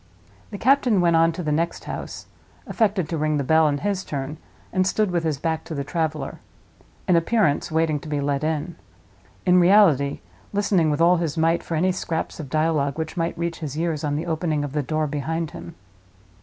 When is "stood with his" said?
4.87-5.37